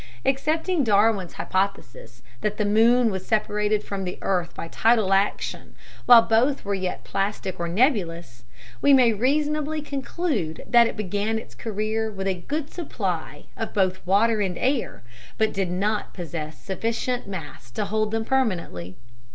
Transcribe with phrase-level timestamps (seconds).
[0.25, 5.75] Accepting Darwin's hypothesis, that the moon was separated from the earth by tidal action
[6.07, 8.43] while both were yet plastic or nebulous,
[8.81, 14.01] we may reasonably conclude that it began its career with a good supply of both
[14.07, 15.03] water and air,
[15.37, 18.95] but did not possess sufficient mass to hold them permanently.